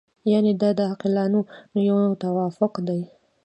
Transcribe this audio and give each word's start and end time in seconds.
یعنې 0.31 0.51
دا 0.61 0.69
د 0.77 0.79
عاقلانو 0.89 1.39
یو 1.89 1.99
توافق 2.23 2.73
دی. 2.87 3.01